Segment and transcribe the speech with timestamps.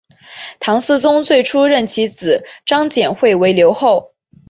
[0.59, 4.15] 唐懿宗最初任其子张简会为留后。